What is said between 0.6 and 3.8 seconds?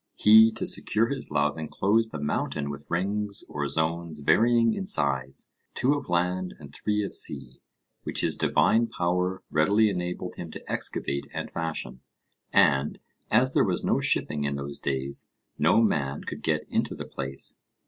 secure his love enclosed the mountain with rings or